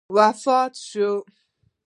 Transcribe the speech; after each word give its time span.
وفات 0.17 0.73
شو. 0.89 1.09